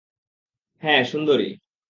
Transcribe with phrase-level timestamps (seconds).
[0.83, 1.49] হ্যাঁ, সুন্দরী।